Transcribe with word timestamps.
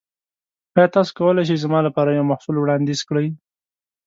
ایا 0.75 0.91
تاسو 0.95 1.11
کولی 1.17 1.43
شئ 1.47 1.57
زما 1.63 1.79
لپاره 1.87 2.09
یو 2.11 2.29
محصول 2.31 2.55
وړاندیز 2.59 2.99
کړئ؟ 3.09 3.27